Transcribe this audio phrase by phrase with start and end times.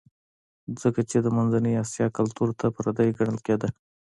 [0.81, 3.69] ځکه چې د منځنۍ اسیا کلتور ته پردی ګڼل کېده